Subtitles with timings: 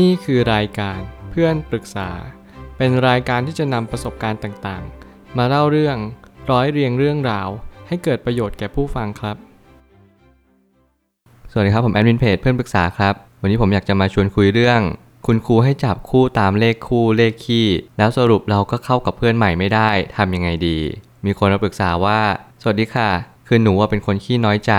[0.00, 0.98] นี่คือรายการ
[1.30, 2.08] เพื่อนปรึกษา
[2.76, 5.96] เป็นรายการที่จะนำประสบการณ์ต่างๆ มาเล่าเรื่อง
[6.50, 7.48] ร้อยเรียงเรื่องราว
[7.88, 9.36] ให้เกิดประโยชน์แก่ผู้ฟังครับ
[11.50, 14.80] สวัสดีครับผมแอดมินเพจเพื่อนปรึกษาครับ วันนี้ผมอยากจะมาชวนคุยเรื่อง
[15.26, 17.68] คุณครูให้จับคู่ตามเลขคู่เลขคี่
[17.98, 20.78] แล้วสรุปเราก็เข้ากับเพื่อนใหม่ไม่ได้ทำยังไงดี
[21.24, 22.20] มีคนมาปรึกษาว่า
[22.62, 23.10] สวัสดีค่ะ
[23.46, 24.72] คือหนูว่าเป็นคนขี้น้อยใจ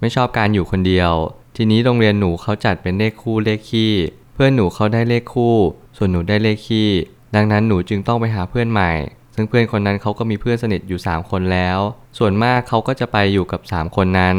[0.00, 1.12] ไม่ชอบการอยู่คนเดียว
[1.56, 3.92] ทีนี้โรงเรียนหนูเขาจัดเป็นเลขคู่เลขคี่
[4.38, 5.56] เพื่อนหนูเขาได้เลขคู่
[5.96, 6.90] ส่วนหนูได้เลขคี่
[7.34, 8.90] ดังนั้นหนูจึงต้องไปหาเพื่อนใหม่
[9.34, 11.78] ซึ่งเพื่อนคนนั้นเขาก็มีเพื่อนสนิทอยู่ 3 คนแล้ว
[12.18, 14.36] ส่วนมากเขาก็จะไปอยู่กับ 3 คนนั้น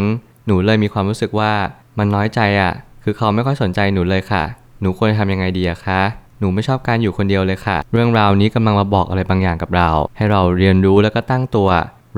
[0.47, 1.53] หนูเลยมีความรู้สึกว่า
[1.97, 4.43] มันน้อยใจอะ่ะ คือเขาไม่ค่อยสนใจหนูเลยค่ะ
[4.81, 6.01] หนูควรทำยังไงดีอะคะ
[6.39, 11.69] หนูไม่ชอบการอยู่คนเดียวเลยค่ะ เรื่องราวนี้กำลังมาบอกอะไรบางอย่างกับเรา ให้เราเรียนรู้แล้วก็ตั้งตัว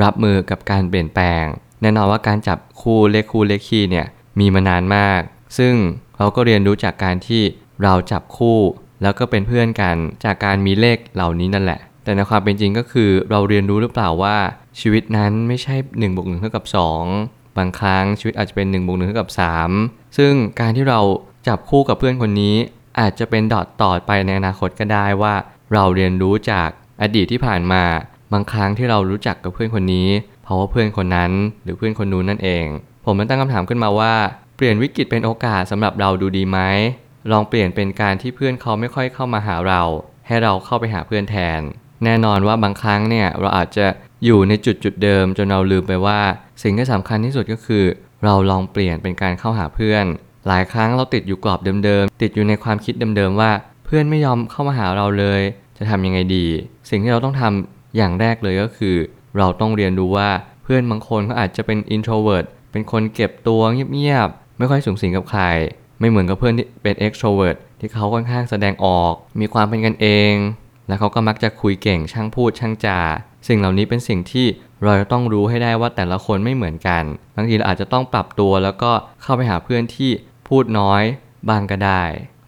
[0.04, 1.44] รับมือกับการเปลี่ยนแปลง
[1.82, 4.06] แน่นอนว่าการจับคู่เลขคู่เลขคี่เนี่ย
[4.40, 5.22] มีมานานมาก
[5.58, 5.74] ซึ่ง
[6.18, 7.44] เราก็เรียนรู้จากการที่
[7.84, 8.60] เราจับคู่
[9.02, 14.38] แล้วก็เป็นเพื่อนกันจากการมีเลขเหล่านี้นั่นแหละ แต่ในความเป็นจริงก็คือเราเรียนรู้หรือเปล่าว่า
[14.80, 16.66] ชีวิตนั้นไม่ใช่1บวก1เท่ากับ
[17.12, 19.30] 2 บางครั้งชีวิตอาจจะเป็น1บวก1เท่ากับ
[19.74, 21.00] 3 ซึ่งการที่เรา
[21.48, 22.56] จับคู่กับเพื่อนคนนี้
[23.00, 25.34] อาจจะเป็นดอทต่อไปในอนาคตก็ได้ว่า
[25.74, 26.70] เราเรียนรู้จาก
[27.02, 27.84] อดีตที่ผ่านมา
[28.34, 30.10] บางครั้งที่เรารู้จักกับเพื่อนคนนี้
[30.44, 31.32] เพราะว่าเพื่อนคนนั้น
[31.64, 32.66] หรือเพื่อนคนนู้นนั่นเอง
[33.06, 34.14] ผมมันตั้งคำถามขึ้นมาว่า
[34.56, 36.60] เปลี่ยนวิกฤตเป็นโอกาสสำหรับเราดูดีไหม
[37.32, 39.82] ลองเปลี่ยนเป็นการที่เพื่อนเขาไม่ค่อยเข้ามาหาเรา
[40.28, 41.62] ให้เราเข้าไปหาเพื่อนแทน
[42.04, 43.86] แน่นอนว่าบางครั้งเนี่ยเราอาจจะ
[44.26, 46.20] อยู่ในจุดจุดเดิม จนเราลืมไปว่า
[46.64, 47.84] สิ่งที่สำคัญที่สุดก็คือ
[48.24, 50.06] เราลองเปลี่ยนเป็นการเข้าหาเพื่อน
[50.48, 53.52] หลายครั้งเราติดอยู่กรอบเดิมๆติดอยู่ในความคิดเดิมๆว่า
[53.86, 55.42] เพื่อนไม่ยอมเข้ามาหาเราเลย
[55.78, 56.46] จะทำยังไงดี
[56.90, 58.96] สิ่งที่เราต้องทำอย่างแรกเลยก็คือ
[59.38, 60.30] เราต้องเรียนรู้ว่า
[60.64, 63.62] เพื่อนบางคนเขาอาจจะเป็น introvert เป็นคนเก็บตัว
[63.94, 65.44] เงียบๆไม่ค่อยสูงสิงกับใคร
[66.00, 70.34] ไม่เหมือนกับเพื่อนที่เป็น extrovert ที่เขาค่อนข้างแสดงออก มีความเป็นกันเอง
[70.88, 73.00] และเขาก็มักจะคุยเก่งช่างพูดช่างจา
[73.48, 74.48] สิ่งเหล่านี้เป็นสิ่งที่
[74.84, 77.04] เราจะต้องรู้ให้ได้ว่าแต่ละคนไม่เหมือนกัน
[77.36, 80.12] บางทีเราอาจจะต้องปรับตัวแล้วก็เข้าไปหาเพื่อนที่
[80.48, 81.04] พูดน้อย
[81.50, 82.04] บางก็ได้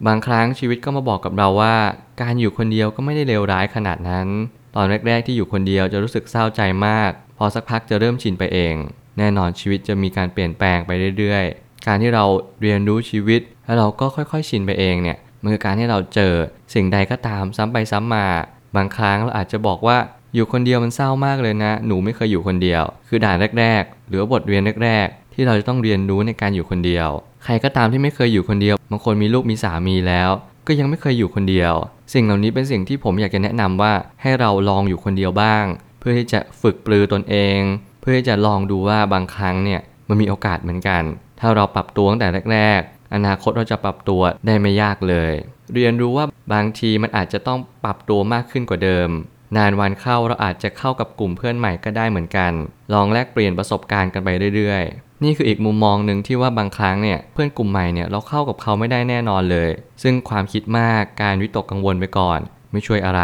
[0.07, 1.75] บางครั้งชีวิตก็มาบอกกับเราว่า
[2.21, 4.27] การอยู่คนเดียวก็ไม่ได้เลวร้ายขนาดนั้น
[4.75, 8.75] ตอนแรก ๆ ที่อยู่คนเดียวจะรู้สึกเศร้าใจมาก พอสักพักจะเริ่มชินไปเอง
[9.17, 11.45] แน่นอนชีวิตจะมีการเปลี่ยนแปลงไปเรื่อย
[11.87, 12.25] การที่เรา
[12.61, 16.33] เรียนรู้ชีวิต แล้วเราก็ค่อยๆชินไปเองเนี่ยมันคือการที่เราเจอ
[16.73, 18.27] สิ่งใดก็ตามซ้ำไปซ้ำมา
[18.75, 19.97] บางครั้งเราอาจจะบอกว่า
[20.35, 27.09] อยู่คนเดียวมันเศร้ามากเลยนะ หนูไม่เคยอยู่คนเดียว คือด่านแรก ๆ หรือบทเรียนแรก ๆ ที่เราจะต้องเรียนรู้ในการอยู่คนเดียว
[27.43, 30.29] ใครก็ตามที่ไม่เคยอยู่คนเดียวบางคนมีลูกมีสามีแล้ว
[30.67, 31.73] ก็ยังไม่เคยอยู่คนเดียว
[32.13, 35.65] สิ่งเหล่านี้เป็นสิ่งที่ผมอยากจะแนะนำว่าให้เราลองอยู่คนเดียวบ้าง
[35.99, 37.59] เพื่อที่จะฝึกปลือตนเอง
[38.01, 41.03] เพื่อที่จะลองดูว่าบางครั้งเนี่ยมันมีโอกาสเหมือนกัน
[41.41, 45.33] ถ้าเราปรับตัวตั้งแต่แรก ๆ อนาคตเราจะปรับตัวได้ไม่ยากเลย
[45.73, 49.09] เรียนรู้ว่าบางทีมันอาจจะต้องปรับตัวมากขึ้นกว่าเดิม
[49.57, 52.51] นานวันเข้าเราอาจจะเข้ากับกลุ่มเพื่อนใหม่ก็ได้เหมือนกัน
[52.93, 59.69] ลองแลกเปลี่ยนประสบการณ์กันไปเรื่อยๆ นี่คืออีกมุมมองหนึ่งที่ว่าบางครั้งเนี่ยเพื่อนกลุ่มใหม่เนี่ยเราเข้ากับเขาไม่ได้แน่นอนเลย
[60.03, 62.39] ซึ่งความคิดมากการวิตกกังวลไปก่อน
[62.71, 63.21] ไม่ช่วยอะไร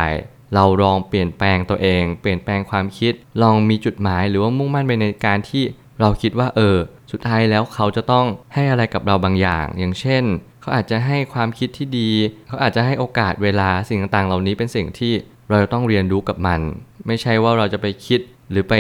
[0.53, 5.63] เราลองเปลี่ยนแปลงตัวเอง เปลี่ยนแปลงความคิด ลองมีจุดหมายหรือว่ามุ่งมั่นไปในการที่
[5.99, 6.77] เราคิดว่าเออ
[7.11, 10.23] สุดท้ายแล้วเขาจะต้องให้อะไรกับเราบางอย่าง อย่างเช่น
[10.61, 12.09] เขาอาจจะให้ความคิดที่ดี
[12.47, 15.13] เขาอาจจะให้โอกาสเวลาสิ่งต่างๆ เหล่านี้เป็นสิ่งที่
[15.49, 16.61] เราจะต้องเรียนรู้กับมัน
[17.07, 18.19] ไม่ใช่ว่าเราจะไปคิด
[18.51, 18.73] หรือไป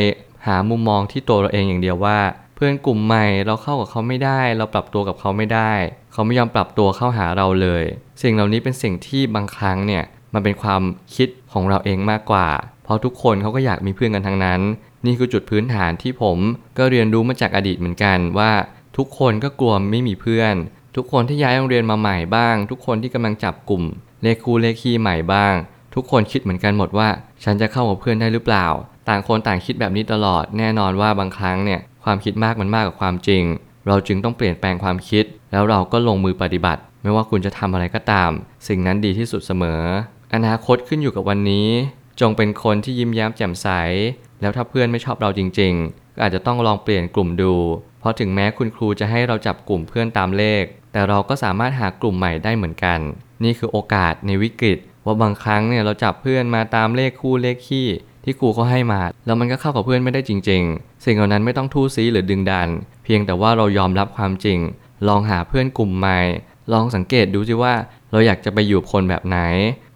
[0.47, 2.19] หามุมมองที่ตัวเราเองอย่างเดียวว่า
[2.55, 5.71] เพื่อนกลุ่มใหม่เราเข้ากับเขาไม่ได้ เราปรับตัวกับเขาไม่ได้
[6.13, 7.83] เขาไม่ยอมปรับตัวเข้าหาเราเลย
[8.21, 10.03] สิ่งเหล่านี้เป็นสิ่งที่บางครั้งเนี่ย
[10.37, 10.83] มันเป็นความ
[11.15, 12.47] คิดของเราเองมากกว่า
[12.83, 14.61] เพราะทุกคนเขาก็อยากมีเพื่อนกันทั้งนั้น
[15.05, 16.37] นี่คือจุดพื้นฐานที่ผม
[16.77, 18.51] ก็เรียนรู้มาจากอดีตเหมือนกันว่า
[18.97, 20.55] ทุกคนก็กลัวไม่มีเพื่อน
[20.95, 23.83] ทุกคนที่ย้ายโรงเรียนมาใหม่บ้าง ทุกคนที่กำลังจับกลุ่ม
[24.21, 25.53] เลคูเลคีใหม่บ้าง
[25.95, 27.09] ทุกคนคิดเหมือนกันหมดว่า
[27.43, 28.67] ฉันจะเข้ากับเพื่อนได้หรือเปล่า
[29.09, 33.43] ต่างคนต่างคิดแบบนี้ตลอดแน่นอนว่าบางครั้งเนี่ยความคิดมากมันมากกว่าความจริง
[33.87, 38.31] เราจึงต้องเปลี่ยนแปลงความคิด แล้วเราก็ลงมือปฏิบัติ ไม่ว่าคุณจะทำอะไรก็ตาม
[38.67, 39.81] สิ่งนั้นดีที่สุดเสมอ
[40.35, 41.69] อนาคตขึ้นอยู่กับวันนี้
[42.21, 43.67] จงเป็นคนที่ยิ้มแย้มแจ่มใส
[44.41, 47.53] แล้วถ้าเพื่อนไม่ชอบเราจริง ๆ ก็อาจจะต้องลองเปลี่ยนกลุ่มดู
[47.99, 52.99] เพราะถึงแม้คุณครูจะให้เราจับกลุ่มเพื่อนตามเลข แต่เราก็สามารถหากลุ่มใหม่ได้เหมือนกัน
[53.43, 57.87] นี่คือโอกาสในวิกฤต ว่าบางครั้งเนี่ยเราจับเพื่อนมาตามเลขคู่เลขคี่
[58.23, 62.69] ที่ครูเขาให้มา แล้วมันก็เข้ากับเพื่อนไม่ได้จริง ๆ สิ่งเหล่านั้นไม่ต้องทู่ซีหรือดึงดัน
[63.03, 64.59] เพียงแต่ว่าเรายอมรับความจริง
[65.07, 66.19] ลองหาเพื่อนกลุ่มใหม่
[66.73, 67.73] ลองสังเกตดูสิว่า
[68.11, 69.39] เราอยากจะไปอยู่คนแบบไหน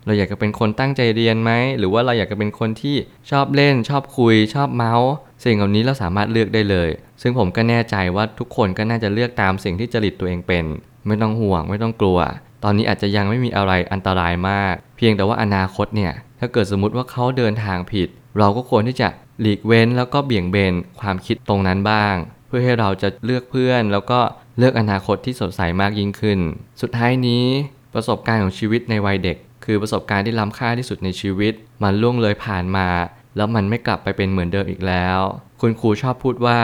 [0.06, 2.96] เราอยากจะเป็นคนตั้งใจเรียนไหม หรือว่าเราอยากจะเป็นคนที่
[3.32, 5.10] ชอบเล่น ชอบคุย ชอบเมาส์
[5.44, 6.90] สิ่งเหล่านี้เราสามารถเลือกได้เลย
[7.22, 10.66] ซึ่งผมก็แน่ใจว่าทุกคนก็น่าจะเลือกตามสิ่งที่จริตตัวเองเป็น
[11.08, 12.20] ไม่ต้องห่วงไม่ต้องกลัว
[12.64, 18.08] ตอนนี้อาจจะยังไม่มีอะไรอันตรายมาก เพียงแต่ว่าอนาคตเนี่ย ถ้าเกิดสมมติว่าเขาเดินทางผิด
[18.40, 19.10] เราก็ควรที่จะ
[19.42, 22.16] หลีกเว้นแล้วก็เบี่ยงเบนความคิดตรงนั้นบ้าง
[22.48, 24.20] เพื่อให้เราจะเลือกเพื่อน แล้วก็
[24.58, 26.40] เลือกอนาคตที่สดใสมากยิ่งขึ้น
[26.82, 27.46] สุดท้ายนี้
[27.94, 31.54] ประสบการณ์ของชีวิตในวัยเด็ก คือประสบการณ์ที่ล้ำค่าที่สุดในชีวิต
[31.84, 32.88] มันล่วงเลยผ่านมา
[33.36, 35.20] แล้วมันไม่กลับไปเป็นเหมือนเดิมอีกแล้ว
[35.62, 36.60] คุณครูชอบพูดว่า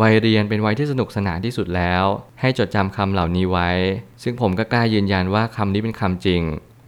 [0.00, 2.04] วัยเรียนเป็นวัยที่สนุกสนานที่สุดแล้ว
[2.40, 3.70] ให้จดจำคำเหล่านี้ไว้
[4.22, 6.42] ซึ่งผมก็กล้ายืนยันว่าคำนี้เป็นคำจริง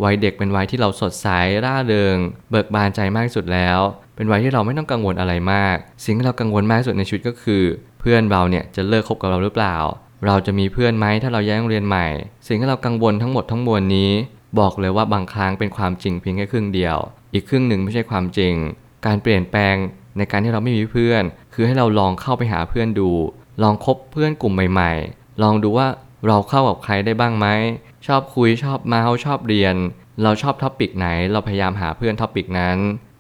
[0.05, 1.29] วัยเด็กเป็นวัยที่เราสดใส
[1.65, 2.17] ร่าเริง
[2.51, 3.79] เบิกบานใจมากที่สุดแล้ว
[4.17, 7.63] เป็นวัยที่เราไม่ต้องกังวลอะไรมาก สิ่งที่เรากังวลมากที่สุดในชีวิตก็คือ
[8.01, 9.77] เพื่อนเราเนี่ยจะเลิกคบกับเราหรือเปล่า
[10.27, 12.07] เราจะมีเพื่อนไหมถ้าเราย้ายโรงเรียนใหม่
[12.47, 14.13] สิ่งที่เรากังวลทั้งหมดทั้งมวลนี้
[14.59, 16.97] บอกเลยว่าบางครั้งเป็นความจริงเพียงแค่ครึ่งเดียว
[17.35, 18.55] อีกครึ่งหนึ่งไม่ใช่ความจริง
[19.07, 19.77] การเปลี่ยนแปลง
[20.17, 21.23] ในการที่เราไม่มีเพื่อน
[21.55, 23.11] คือให้เราลองเข้าไปหาเพื่อนดู
[23.63, 25.89] ลองคบเพื่อนกลุ่มใหม่ ๆ ลองดูว่า
[26.27, 27.47] เราเข้ากับใครได้บ้างไหม
[28.07, 29.75] ชอบคุยชอบเมาส์ชอบเรียน
[30.23, 32.79] เราชอบ topic ไหน เราพยายามหาเพื่อน topic นั้น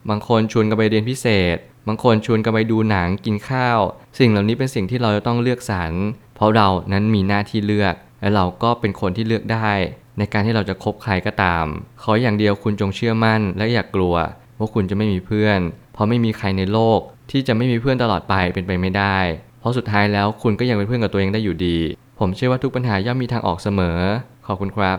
[0.09, 1.57] บางคนชวนกันไปเรียนพิเศษ
[1.87, 3.79] บางคนชวนกันไปดูหนังกินข้าว
[4.19, 5.93] สิ่งเหล่านี้เป็นสิ่งที่เราจะต้องเลือกสรร
[6.35, 9.71] เพราะเรานั้นมีหน้าที่เลือก และเราก็เป็นคนที่เลือกได้
[10.19, 11.67] ในการที่เราจะคบใครก็ตาม
[12.03, 14.15] ขออย่างเดียวคุณจงเชื่อมั่น และอย่ากลัว
[14.59, 15.61] ว่าคุณจะไม่มีเพื่อน
[15.93, 17.01] เพราะไม่มีใครในโลก
[17.31, 19.19] ที่จะไม่มีเพื่อนตลอดไปเป็นไปไม่ได้
[19.61, 21.79] เพราะสุดท้ายแล้วคุณก็ยังเป็นเพื่อนกับตัวเองได้อยู่ดี
[22.19, 23.99] ผมเชื่อว่าทุกปัญหาย่อมมีทางออกเสมอ
[24.47, 24.99] ขอบคุณครับ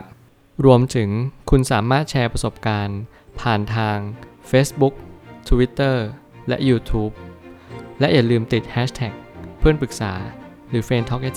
[0.64, 1.08] รวมถึง
[1.50, 3.00] คุณสามารถแชร์ประสบการณ์
[3.40, 3.98] ผ่านทาง
[4.50, 4.94] Facebook
[5.48, 5.96] Twitter
[6.48, 7.12] และ YouTube
[8.00, 9.12] และอย่าลืมติด Hashtag
[9.58, 10.12] เพื่อนปรึกษา
[10.70, 11.30] หรือ f r ร e n d t a l k a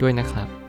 [0.00, 0.61] ด้วยนะครับ